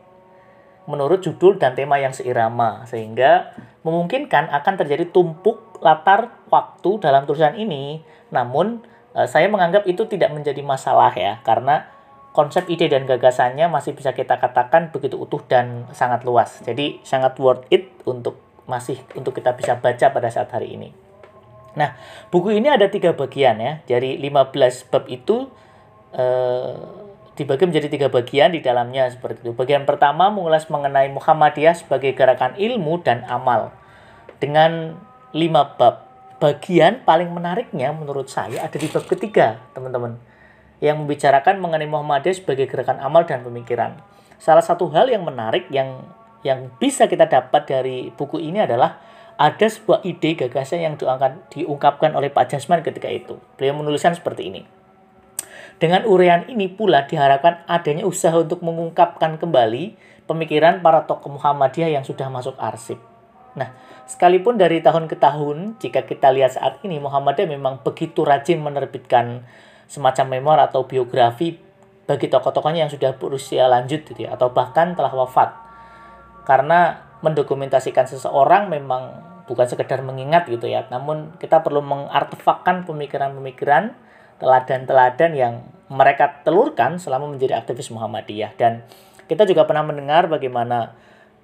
menurut 0.89 1.21
judul 1.21 1.59
dan 1.59 1.75
tema 1.75 1.99
yang 1.99 2.15
seirama 2.15 2.87
sehingga 2.87 3.53
memungkinkan 3.83 4.49
akan 4.49 4.75
terjadi 4.79 5.11
tumpuk 5.11 5.83
latar 5.83 6.33
waktu 6.49 7.03
dalam 7.03 7.27
tulisan 7.29 7.59
ini 7.59 8.01
namun 8.31 8.81
eh, 9.13 9.29
saya 9.29 9.51
menganggap 9.51 9.85
itu 9.85 10.09
tidak 10.09 10.33
menjadi 10.33 10.63
masalah 10.65 11.13
ya 11.13 11.45
karena 11.45 11.91
konsep 12.33 12.65
ide 12.71 12.89
dan 12.89 13.05
gagasannya 13.05 13.69
masih 13.69 13.93
bisa 13.93 14.17
kita 14.17 14.41
katakan 14.41 14.89
begitu 14.89 15.21
utuh 15.21 15.45
dan 15.45 15.85
sangat 15.93 16.25
luas 16.25 16.65
jadi 16.65 17.03
sangat 17.05 17.37
worth 17.37 17.69
it 17.69 17.93
untuk 18.09 18.48
masih 18.69 19.01
untuk 19.17 19.33
kita 19.33 19.57
bisa 19.57 19.81
baca 19.81 20.13
pada 20.13 20.29
saat 20.29 20.53
hari 20.53 20.77
ini 20.77 20.93
nah 21.75 21.97
buku 22.29 22.55
ini 22.55 22.69
ada 22.69 22.87
tiga 22.93 23.17
bagian 23.17 23.57
ya 23.59 23.73
dari 23.89 24.21
15 24.21 24.93
bab 24.93 25.09
itu 25.09 25.49
eh, 26.13 27.09
dibagi 27.39 27.71
menjadi 27.71 27.87
tiga 27.87 28.09
bagian 28.11 28.51
di 28.51 28.59
dalamnya 28.59 29.07
seperti 29.15 29.47
itu. 29.47 29.55
Bagian 29.55 29.87
pertama 29.87 30.27
mengulas 30.27 30.67
mengenai 30.67 31.07
Muhammadiyah 31.15 31.79
sebagai 31.79 32.11
gerakan 32.19 32.59
ilmu 32.59 32.99
dan 33.07 33.23
amal 33.31 33.71
dengan 34.43 34.99
lima 35.31 35.79
bab. 35.79 36.11
Bagian 36.43 37.07
paling 37.07 37.31
menariknya 37.31 37.95
menurut 37.95 38.27
saya 38.27 38.67
ada 38.67 38.75
di 38.75 38.91
bab 38.91 39.07
ketiga, 39.07 39.63
teman-teman, 39.75 40.19
yang 40.83 40.99
membicarakan 40.99 41.63
mengenai 41.63 41.87
Muhammadiyah 41.87 42.43
sebagai 42.43 42.67
gerakan 42.67 42.99
amal 42.99 43.23
dan 43.23 43.47
pemikiran. 43.47 44.03
Salah 44.43 44.63
satu 44.63 44.91
hal 44.91 45.07
yang 45.07 45.23
menarik 45.23 45.71
yang 45.71 46.03
yang 46.47 46.71
bisa 46.79 47.11
kita 47.11 47.27
dapat 47.27 47.67
dari 47.67 48.11
buku 48.15 48.39
ini 48.39 48.63
adalah 48.63 48.99
ada 49.39 49.67
sebuah 49.71 50.03
ide 50.03 50.35
gagasan 50.35 50.83
yang 50.83 50.95
diungkapkan 51.55 52.11
oleh 52.19 52.31
Pak 52.31 52.55
Jasman 52.55 52.83
ketika 52.83 53.07
itu. 53.07 53.39
Beliau 53.55 53.79
menuliskan 53.79 54.19
seperti 54.19 54.51
ini. 54.51 54.63
Dengan 55.79 56.03
urean 56.11 56.51
ini 56.51 56.67
pula 56.67 57.07
diharapkan 57.07 57.63
adanya 57.71 58.03
usaha 58.03 58.35
untuk 58.35 58.67
mengungkapkan 58.67 59.39
kembali 59.39 59.95
pemikiran 60.27 60.83
para 60.83 61.07
tokoh 61.07 61.39
Muhammadiyah 61.39 61.95
yang 61.95 62.03
sudah 62.03 62.27
masuk 62.27 62.59
arsip. 62.59 62.99
Nah, 63.55 63.71
sekalipun 64.11 64.59
dari 64.59 64.83
tahun 64.83 65.07
ke 65.07 65.15
tahun, 65.23 65.79
jika 65.79 66.03
kita 66.03 66.35
lihat 66.35 66.59
saat 66.59 66.83
ini 66.83 66.99
Muhammadiyah 66.99 67.47
memang 67.47 67.79
begitu 67.87 68.27
rajin 68.27 68.59
menerbitkan 68.59 69.47
semacam 69.87 70.27
memor 70.35 70.59
atau 70.67 70.83
biografi 70.83 71.63
bagi 72.11 72.27
tokoh-tokohnya 72.27 72.91
yang 72.91 72.93
sudah 72.93 73.15
berusia 73.15 73.71
lanjut 73.71 74.03
gitu 74.03 74.27
ya, 74.27 74.35
atau 74.35 74.51
bahkan 74.51 74.99
telah 74.99 75.15
wafat. 75.15 75.68
Karena 76.49 77.05
mendokumentasikan 77.21 78.09
seseorang 78.09 78.73
memang 78.73 79.21
bukan 79.45 79.69
sekedar 79.69 80.01
mengingat 80.01 80.49
gitu 80.49 80.65
ya, 80.65 80.89
namun 80.89 81.37
kita 81.37 81.61
perlu 81.61 81.85
mengartefakkan 81.85 82.89
pemikiran-pemikiran 82.89 83.93
teladan-teladan 84.41 85.33
yang 85.37 85.55
mereka 85.93 86.41
telurkan 86.45 86.97
selama 86.97 87.29
menjadi 87.29 87.61
aktivis 87.61 87.93
Muhammadiyah. 87.93 88.57
Dan 88.57 88.85
kita 89.29 89.45
juga 89.45 89.69
pernah 89.69 89.85
mendengar 89.85 90.25
bagaimana 90.33 90.97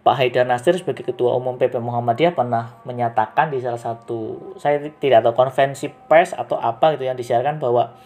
Pak 0.05 0.21
Haidar 0.21 0.45
Nasir 0.45 0.77
sebagai 0.77 1.01
Ketua 1.01 1.33
Umum 1.33 1.57
PP 1.57 1.81
Muhammadiyah 1.81 2.37
pernah 2.37 2.77
menyatakan 2.85 3.49
di 3.49 3.65
salah 3.65 3.81
satu 3.81 4.53
saya 4.61 4.81
tidak 5.01 5.25
tahu 5.25 5.33
konvensi 5.33 5.89
pers 5.89 6.37
atau 6.37 6.61
apa 6.61 6.93
gitu 6.97 7.09
yang 7.09 7.17
disiarkan 7.17 7.57
bahwa 7.57 7.97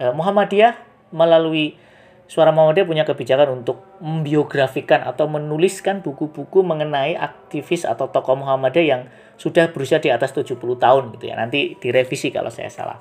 eh, 0.00 0.08
Muhammadiyah 0.16 0.80
melalui 1.12 1.76
Suara 2.32 2.48
Muhammadiyah 2.48 2.88
punya 2.88 3.04
kebijakan 3.04 3.60
untuk 3.60 3.84
membiografikan 4.00 5.04
atau 5.04 5.28
menuliskan 5.28 6.00
buku-buku 6.00 6.64
mengenai 6.64 7.12
aktivis 7.12 7.84
atau 7.84 8.08
tokoh 8.08 8.40
Muhammadiyah 8.40 8.86
yang 8.88 9.02
sudah 9.36 9.68
berusia 9.68 10.00
di 10.00 10.08
atas 10.08 10.32
70 10.32 10.56
tahun 10.56 11.12
gitu 11.12 11.28
ya. 11.28 11.36
Nanti 11.36 11.76
direvisi 11.76 12.32
kalau 12.32 12.48
saya 12.48 12.72
salah. 12.72 12.96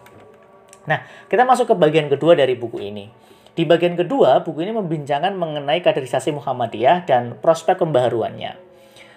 Nah, 0.83 1.07
kita 1.31 1.47
masuk 1.47 1.71
ke 1.71 1.75
bagian 1.79 2.11
kedua 2.11 2.35
dari 2.35 2.59
buku 2.59 2.83
ini. 2.83 3.07
Di 3.55 3.63
bagian 3.63 3.95
kedua, 3.95 4.43
buku 4.43 4.67
ini 4.67 4.75
membincangkan 4.75 5.31
mengenai 5.31 5.79
kaderisasi 5.79 6.35
Muhammadiyah 6.35 7.07
dan 7.07 7.39
prospek 7.39 7.79
pembaharuannya. 7.79 8.59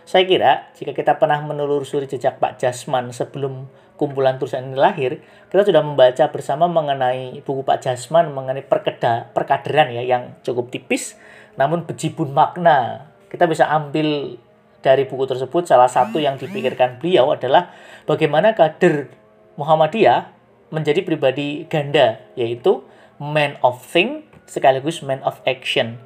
Saya 0.06 0.30
kira, 0.30 0.71
jika 0.78 0.94
kita 0.94 1.18
pernah 1.18 1.42
menelusuri 1.42 2.06
jejak 2.06 2.38
Pak 2.38 2.62
Jasman 2.62 3.11
sebelum 3.11 3.66
kumpulan 3.94 4.38
tulisan 4.38 4.66
ini 4.70 4.78
lahir, 4.78 5.22
kita 5.50 5.62
sudah 5.62 5.82
membaca 5.82 6.24
bersama 6.34 6.66
mengenai 6.66 7.42
buku 7.46 7.62
Pak 7.62 7.78
Jasman 7.82 8.34
mengenai 8.34 8.66
perkeda, 8.66 9.30
perkaderan 9.30 9.94
ya 9.94 10.02
yang 10.02 10.34
cukup 10.42 10.70
tipis 10.74 11.14
namun 11.54 11.86
bejibun 11.86 12.34
makna. 12.34 13.10
Kita 13.30 13.46
bisa 13.46 13.70
ambil 13.70 14.38
dari 14.84 15.08
buku 15.08 15.24
tersebut 15.24 15.64
salah 15.64 15.88
satu 15.88 16.20
yang 16.20 16.36
dipikirkan 16.36 17.00
beliau 17.00 17.32
adalah 17.32 17.72
bagaimana 18.04 18.52
kader 18.52 19.08
Muhammadiyah 19.56 20.28
menjadi 20.68 21.00
pribadi 21.00 21.64
ganda 21.70 22.20
yaitu 22.36 22.84
man 23.16 23.56
of 23.64 23.80
think 23.80 24.28
sekaligus 24.44 25.00
man 25.00 25.24
of 25.24 25.40
action 25.48 25.96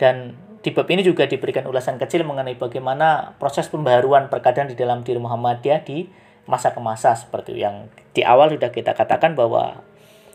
dan 0.00 0.38
di 0.62 0.70
bab 0.70 0.86
ini 0.88 1.02
juga 1.02 1.26
diberikan 1.26 1.66
ulasan 1.66 1.98
kecil 1.98 2.22
mengenai 2.22 2.54
bagaimana 2.54 3.34
proses 3.36 3.66
pembaharuan 3.66 4.30
perkadan 4.30 4.70
di 4.70 4.78
dalam 4.78 5.02
diri 5.02 5.18
Muhammadiyah 5.18 5.82
di 5.82 6.06
masa 6.46 6.74
ke 6.74 6.80
masa 6.82 7.14
seperti 7.14 7.62
yang 7.62 7.86
di 8.12 8.26
awal 8.26 8.50
sudah 8.50 8.74
kita 8.74 8.92
katakan 8.98 9.38
bahwa 9.38 9.82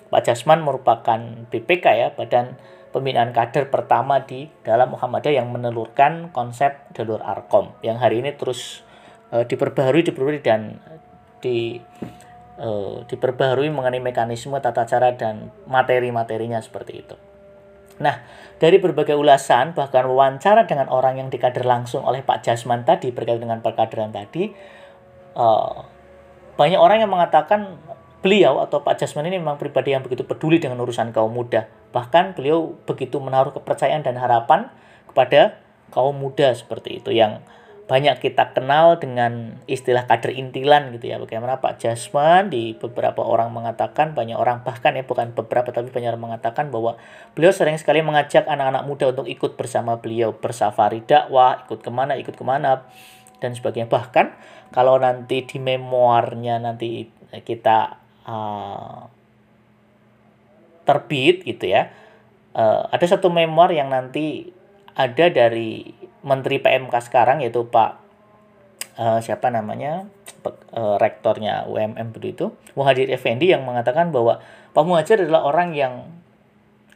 Pak 0.07 0.23
Jasman 0.23 0.63
merupakan 0.63 1.19
BPK 1.51 1.85
ya 1.99 2.07
Badan 2.15 2.55
Pembinaan 2.95 3.35
Kader 3.35 3.67
pertama 3.67 4.23
di 4.23 4.47
dalam 4.63 4.95
Muhammadiyah 4.95 5.43
yang 5.43 5.51
menelurkan 5.51 6.31
konsep 6.31 6.79
jalur 6.95 7.19
Arkom 7.19 7.75
yang 7.83 7.99
hari 7.99 8.23
ini 8.23 8.31
terus 8.39 8.87
uh, 9.35 9.43
diperbaharui 9.43 10.07
diperbarui 10.07 10.39
dan 10.39 10.79
di 11.43 11.77
uh, 12.57 13.03
diperbaharui 13.05 13.69
mengenai 13.69 14.01
mekanisme 14.01 14.55
tata 14.63 14.87
cara 14.87 15.13
dan 15.13 15.51
materi-materinya 15.67 16.63
seperti 16.63 16.93
itu. 17.03 17.15
Nah, 17.97 18.21
dari 18.61 18.77
berbagai 18.77 19.17
ulasan, 19.17 19.73
bahkan 19.73 20.05
wawancara 20.05 20.69
dengan 20.69 20.85
orang 20.93 21.17
yang 21.17 21.29
dikader 21.33 21.65
langsung 21.65 22.05
oleh 22.05 22.21
Pak 22.21 22.45
Jasman 22.45 22.85
tadi 22.85 23.09
berkaitan 23.09 23.49
dengan 23.49 23.59
perkaderan 23.65 24.13
tadi, 24.13 24.53
uh, 25.33 25.81
banyak 26.57 26.81
orang 26.81 27.05
yang 27.05 27.11
mengatakan 27.13 27.77
beliau 28.25 28.59
atau 28.65 28.81
Pak 28.81 28.97
Jasman 28.99 29.29
ini 29.29 29.37
memang 29.37 29.61
pribadi 29.61 29.93
yang 29.93 30.01
begitu 30.01 30.25
peduli 30.25 30.57
dengan 30.57 30.81
urusan 30.81 31.13
kaum 31.13 31.31
muda. 31.31 31.69
Bahkan 31.93 32.33
beliau 32.33 32.75
begitu 32.89 33.21
menaruh 33.21 33.53
kepercayaan 33.53 34.01
dan 34.01 34.17
harapan 34.17 34.73
kepada 35.07 35.61
kaum 35.93 36.17
muda 36.17 36.51
seperti 36.51 36.99
itu 36.99 37.13
yang 37.13 37.45
banyak 37.87 38.19
kita 38.19 38.51
kenal 38.51 38.99
dengan 38.99 39.63
istilah 39.63 40.03
kader 40.11 40.35
intilan 40.35 40.91
gitu 40.91 41.07
ya. 41.07 41.23
Bagaimana 41.23 41.63
Pak 41.63 41.79
Jasman 41.79 42.51
di 42.51 42.75
beberapa 42.75 43.23
orang 43.23 43.55
mengatakan, 43.55 44.11
banyak 44.11 44.35
orang 44.35 44.67
bahkan 44.67 44.91
ya 44.91 45.07
bukan 45.07 45.31
beberapa 45.31 45.71
tapi 45.71 45.87
banyak 45.95 46.11
orang 46.11 46.35
mengatakan 46.35 46.67
bahwa 46.67 46.99
beliau 47.31 47.55
sering 47.55 47.79
sekali 47.79 48.03
mengajak 48.03 48.43
anak-anak 48.43 48.83
muda 48.83 49.15
untuk 49.15 49.31
ikut 49.31 49.55
bersama 49.55 50.03
beliau 50.03 50.35
bersafari 50.35 50.99
dakwah, 51.07 51.63
ikut 51.63 51.79
ke 51.79 51.87
mana, 51.87 52.19
ikut 52.19 52.35
ke 52.35 52.43
mana 52.43 52.83
dan 53.43 53.53
sebagainya. 53.53 53.89
Bahkan 53.89 54.27
kalau 54.73 54.97
nanti 54.97 55.45
di 55.45 55.57
memoirnya 55.61 56.59
nanti 56.61 57.07
kita 57.31 57.97
uh, 58.27 59.07
terbit 60.87 61.43
gitu 61.43 61.67
ya, 61.67 61.91
uh, 62.57 62.89
ada 62.89 63.05
satu 63.05 63.29
memoir 63.29 63.75
yang 63.75 63.93
nanti 63.93 64.49
ada 64.97 65.29
dari 65.29 65.93
Menteri 66.25 66.57
PMK 66.57 66.95
sekarang 67.05 67.45
yaitu 67.45 67.69
Pak 67.69 67.91
uh, 68.97 69.19
siapa 69.21 69.53
namanya 69.53 70.09
uh, 70.73 70.97
rektornya 70.97 71.69
UMM 71.69 72.11
begitu 72.11 72.57
Muhajir 72.73 73.13
Effendi 73.13 73.53
yang 73.53 73.61
mengatakan 73.63 74.09
bahwa 74.09 74.41
Pak 74.73 74.83
Muhajir 74.83 75.21
adalah 75.21 75.45
orang 75.45 75.77
yang 75.77 76.09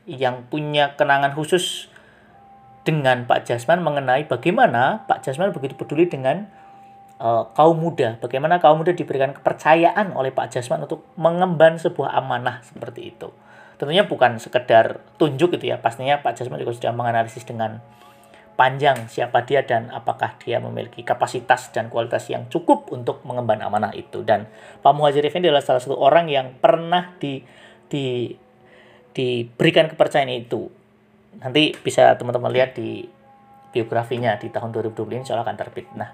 yang 0.10 0.50
punya 0.50 0.98
kenangan 0.98 1.38
khusus 1.38 1.91
dengan 2.82 3.30
Pak 3.30 3.46
Jasman 3.46 3.86
mengenai 3.86 4.26
bagaimana 4.26 5.06
Pak 5.06 5.22
Jasman 5.26 5.54
begitu 5.54 5.78
peduli 5.78 6.10
dengan 6.10 6.50
uh, 7.22 7.46
kaum 7.54 7.78
muda, 7.78 8.18
bagaimana 8.18 8.58
kaum 8.58 8.82
muda 8.82 8.98
diberikan 8.98 9.38
kepercayaan 9.38 10.18
oleh 10.18 10.34
Pak 10.34 10.50
Jasman 10.58 10.90
untuk 10.90 11.06
mengemban 11.14 11.78
sebuah 11.78 12.18
amanah 12.18 12.66
seperti 12.66 13.14
itu. 13.14 13.30
Tentunya 13.78 14.06
bukan 14.06 14.38
sekedar 14.42 15.02
tunjuk 15.18 15.58
gitu 15.58 15.74
ya, 15.74 15.78
pastinya 15.78 16.22
Pak 16.22 16.38
Jasman 16.38 16.62
juga 16.62 16.74
sudah 16.74 16.94
menganalisis 16.94 17.46
dengan 17.46 17.82
panjang 18.58 19.10
siapa 19.10 19.42
dia 19.42 19.66
dan 19.66 19.90
apakah 19.90 20.38
dia 20.38 20.62
memiliki 20.62 21.02
kapasitas 21.02 21.74
dan 21.74 21.90
kualitas 21.90 22.30
yang 22.30 22.46
cukup 22.46 22.94
untuk 22.94 23.26
mengemban 23.26 23.62
amanah 23.66 23.90
itu. 23.98 24.22
Dan 24.22 24.46
Pak 24.86 24.94
Muhajir 24.94 25.26
Effendi 25.26 25.50
adalah 25.50 25.66
salah 25.66 25.82
satu 25.82 25.98
orang 25.98 26.30
yang 26.30 26.58
pernah 26.62 27.18
di, 27.18 27.42
di 27.90 28.30
diberikan 29.12 29.92
kepercayaan 29.92 30.32
itu. 30.32 30.72
Nanti 31.40 31.72
bisa 31.80 32.12
teman-teman 32.20 32.52
lihat 32.52 32.76
di 32.76 33.08
biografinya 33.72 34.36
di 34.36 34.52
tahun 34.52 34.76
2020 34.76 35.24
ini 35.24 35.24
Allah 35.32 35.48
akan 35.48 35.58
terbit. 35.58 35.88
Nah, 35.96 36.12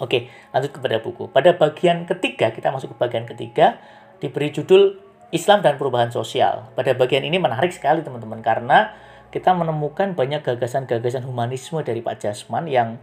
Oke, 0.00 0.32
lanjut 0.48 0.72
kepada 0.80 0.96
buku. 1.04 1.28
Pada 1.28 1.52
bagian 1.52 2.08
ketiga, 2.08 2.48
kita 2.56 2.72
masuk 2.72 2.96
ke 2.96 2.96
bagian 2.96 3.28
ketiga, 3.28 3.76
diberi 4.16 4.48
judul 4.48 4.96
Islam 5.28 5.60
dan 5.60 5.76
Perubahan 5.76 6.08
Sosial. 6.08 6.72
Pada 6.72 6.96
bagian 6.96 7.20
ini 7.20 7.36
menarik 7.36 7.68
sekali 7.68 8.00
teman-teman, 8.00 8.40
karena 8.40 8.96
kita 9.28 9.52
menemukan 9.52 10.16
banyak 10.16 10.40
gagasan-gagasan 10.40 11.28
humanisme 11.28 11.84
dari 11.84 12.00
Pak 12.00 12.16
Jasman 12.16 12.64
yang 12.64 12.96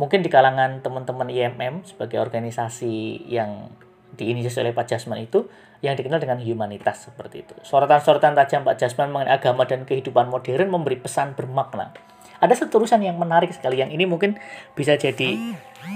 mungkin 0.00 0.24
di 0.24 0.32
kalangan 0.32 0.80
teman-teman 0.80 1.28
IMM 1.28 1.84
sebagai 1.84 2.16
organisasi 2.24 3.28
yang 3.28 3.68
diinisiasi 4.16 4.64
oleh 4.64 4.72
Pak 4.72 4.88
Jasman 4.88 5.20
itu 5.20 5.44
yang 5.80 5.96
dikenal 5.96 6.20
dengan 6.20 6.38
humanitas 6.40 7.08
seperti 7.08 7.44
itu. 7.44 7.54
Sorotan-sorotan 7.64 8.36
tajam 8.36 8.64
Pak 8.64 8.76
Jasman 8.76 9.08
mengenai 9.08 9.40
agama 9.40 9.64
dan 9.64 9.88
kehidupan 9.88 10.28
modern 10.28 10.68
memberi 10.68 11.00
pesan 11.00 11.32
bermakna. 11.32 11.92
Ada 12.40 12.64
seterusan 12.64 13.04
yang 13.04 13.20
menarik 13.20 13.52
sekali 13.52 13.80
yang 13.80 13.92
ini 13.92 14.08
mungkin 14.08 14.36
bisa 14.72 14.96
jadi 14.96 15.36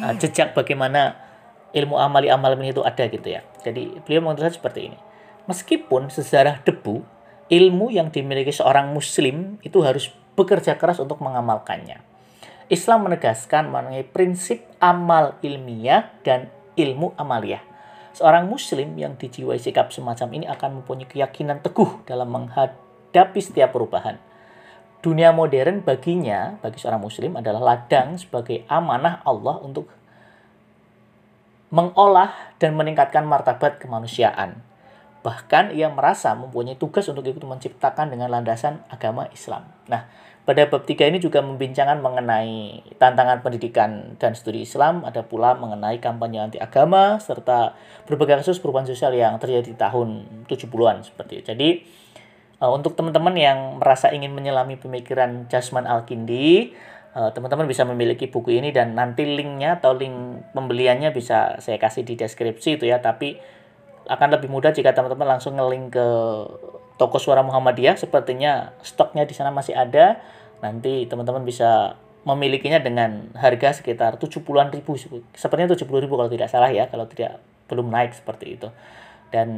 uh, 0.05 0.13
jejak 0.17 0.53
bagaimana 0.53 1.17
ilmu 1.73 1.97
amali 1.97 2.29
amal 2.29 2.53
ini 2.57 2.73
itu 2.73 2.85
ada 2.85 3.05
gitu 3.09 3.29
ya. 3.29 3.45
Jadi 3.65 4.01
beliau 4.05 4.25
mengatakan 4.25 4.53
seperti 4.57 4.93
ini. 4.93 4.99
Meskipun 5.45 6.09
sejarah 6.09 6.65
debu, 6.65 7.05
ilmu 7.53 7.93
yang 7.93 8.09
dimiliki 8.09 8.53
seorang 8.53 8.93
muslim 8.93 9.61
itu 9.61 9.85
harus 9.85 10.09
bekerja 10.37 10.81
keras 10.81 11.01
untuk 11.01 11.21
mengamalkannya. 11.21 12.01
Islam 12.73 13.05
menegaskan 13.05 13.69
mengenai 13.69 14.09
prinsip 14.09 14.65
amal 14.81 15.37
ilmiah 15.45 16.09
dan 16.25 16.49
ilmu 16.81 17.13
amaliyah. 17.21 17.74
Seorang 18.15 18.47
muslim 18.47 18.95
yang 18.95 19.19
dijiwai 19.19 19.59
sikap 19.59 19.91
semacam 19.91 20.29
ini 20.39 20.47
akan 20.47 20.81
mempunyai 20.81 21.11
keyakinan 21.11 21.61
teguh 21.61 22.07
dalam 22.07 22.31
menghadapi 22.31 23.41
setiap 23.43 23.75
perubahan 23.75 24.23
dunia 25.05 25.37
modern 25.37 25.85
baginya, 25.85 26.57
bagi 26.65 26.81
seorang 26.81 27.05
muslim 27.05 27.37
adalah 27.37 27.61
ladang 27.61 28.17
sebagai 28.17 28.65
amanah 28.73 29.21
Allah 29.29 29.61
untuk 29.61 29.93
mengolah 31.69 32.57
dan 32.57 32.73
meningkatkan 32.73 33.29
martabat 33.29 33.77
kemanusiaan. 33.77 34.65
Bahkan 35.25 35.73
ia 35.73 35.89
merasa 35.89 36.37
mempunyai 36.37 36.77
tugas 36.77 37.09
untuk 37.09 37.25
ikut 37.25 37.41
menciptakan 37.41 38.13
dengan 38.13 38.29
landasan 38.29 38.85
agama 38.93 39.25
Islam. 39.33 39.65
Nah, 39.89 40.05
pada 40.45 40.69
bab 40.69 40.85
3 40.85 41.09
ini 41.09 41.17
juga 41.17 41.41
membincangkan 41.41 42.05
mengenai 42.05 42.85
tantangan 43.01 43.41
pendidikan 43.41 44.21
dan 44.21 44.37
studi 44.37 44.69
Islam, 44.69 45.01
ada 45.09 45.25
pula 45.25 45.57
mengenai 45.57 45.97
kampanye 46.05 46.45
anti 46.45 46.59
agama, 46.61 47.17
serta 47.17 47.73
berbagai 48.05 48.45
kasus 48.45 48.61
perubahan 48.61 48.85
sosial 48.85 49.17
yang 49.17 49.41
terjadi 49.41 49.73
di 49.73 49.77
tahun 49.81 50.45
70-an 50.45 51.09
seperti 51.09 51.41
itu. 51.41 51.47
Jadi, 51.49 51.71
Uh, 52.65 52.71
untuk 52.71 52.95
teman-teman 52.95 53.35
yang 53.35 53.59
merasa 53.77 54.15
ingin 54.15 54.31
menyelami 54.31 54.79
pemikiran 54.79 55.51
Jasman 55.51 55.91
Al-Kindi, 55.91 56.71
uh, 57.13 57.29
teman-teman 57.35 57.67
bisa 57.67 57.83
memiliki 57.83 58.31
buku 58.31 58.57
ini 58.57 58.71
dan 58.71 58.95
nanti 58.95 59.27
linknya 59.27 59.83
atau 59.83 59.93
link 59.93 60.49
pembeliannya 60.57 61.11
bisa 61.11 61.59
saya 61.59 61.83
kasih 61.83 62.07
di 62.07 62.15
deskripsi 62.15 62.79
itu 62.79 62.87
ya. 62.87 63.03
Tapi 63.03 63.37
akan 64.07 64.29
lebih 64.37 64.53
mudah 64.53 64.71
jika 64.71 64.93
teman-teman 64.93 65.37
langsung 65.37 65.57
ngelink 65.57 65.97
ke 65.97 66.07
toko 67.01 67.17
suara 67.17 67.41
Muhammadiyah. 67.45 67.97
Sepertinya 67.97 68.73
stoknya 68.85 69.25
di 69.25 69.35
sana 69.37 69.51
masih 69.51 69.75
ada. 69.75 70.21
Nanti 70.61 71.09
teman-teman 71.09 71.45
bisa 71.45 72.01
memilikinya 72.25 72.81
dengan 72.81 73.33
harga 73.37 73.81
sekitar 73.81 74.17
70-an 74.17 74.73
ribu. 74.73 74.97
Sepertinya 75.37 75.77
70 75.77 76.05
ribu 76.05 76.15
kalau 76.17 76.31
tidak 76.33 76.49
salah 76.49 76.73
ya. 76.73 76.89
Kalau 76.89 77.05
tidak 77.09 77.41
belum 77.69 77.89
naik 77.93 78.17
seperti 78.17 78.61
itu. 78.61 78.69
Dan 79.33 79.49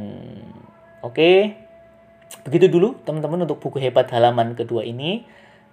oke. 1.03 1.15
Okay, 1.15 1.67
Begitu 2.47 2.71
dulu 2.71 2.95
teman-teman 3.03 3.43
untuk 3.43 3.59
buku 3.59 3.79
hebat 3.79 4.07
halaman 4.11 4.55
kedua 4.55 4.83
ini. 4.83 5.27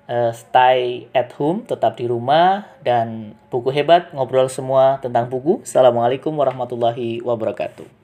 Uh, 0.05 0.37
stay 0.37 1.09
at 1.17 1.33
home, 1.41 1.65
tetap 1.65 1.97
di 1.97 2.05
rumah 2.05 2.69
dan 2.85 3.33
buku 3.49 3.73
hebat 3.73 4.13
ngobrol 4.13 4.53
semua 4.53 5.01
tentang 5.01 5.33
buku. 5.33 5.65
Assalamualaikum 5.65 6.37
warahmatullahi 6.37 7.25
wabarakatuh. 7.25 8.04